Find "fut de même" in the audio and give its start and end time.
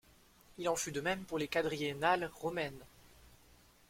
0.75-1.25